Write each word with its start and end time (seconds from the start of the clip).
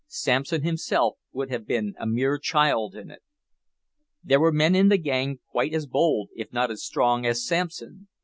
Samson 0.07 0.63
himself 0.63 1.19
would 1.31 1.51
have 1.51 1.67
been 1.67 1.93
a 1.99 2.07
mere 2.07 2.39
child 2.39 2.95
in 2.95 3.11
it. 3.11 3.21
There 4.23 4.39
were 4.39 4.51
men 4.51 4.73
in 4.73 4.89
the 4.89 4.97
gang 4.97 5.37
quite 5.51 5.75
as 5.75 5.85
bold, 5.85 6.29
if 6.35 6.51
not 6.51 6.71
as 6.71 6.81
strong, 6.81 7.23
as 7.27 7.45
Samson. 7.45 8.07